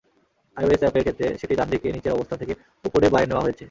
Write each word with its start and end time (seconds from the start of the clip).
IOS 0.57 0.81
অ্যাপের 0.83 1.03
ক্ষেত্রে 1.03 1.27
সেটি 1.41 1.53
ডানদিকে 1.55 1.87
নিচের 1.95 2.15
অবস্থান 2.15 2.37
থেকে 2.41 2.53
ওপরে 2.85 3.07
বাঁয়ে 3.13 3.27
নেওয়া 3.29 3.43
হয়েছে। 3.45 3.59